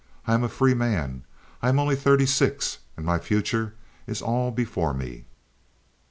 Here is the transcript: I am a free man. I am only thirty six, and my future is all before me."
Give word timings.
I 0.25 0.33
am 0.33 0.43
a 0.43 0.49
free 0.49 0.73
man. 0.73 1.25
I 1.61 1.69
am 1.69 1.77
only 1.77 1.95
thirty 1.95 2.25
six, 2.25 2.79
and 2.97 3.05
my 3.05 3.19
future 3.19 3.75
is 4.07 4.19
all 4.19 4.49
before 4.49 4.95
me." 4.95 5.25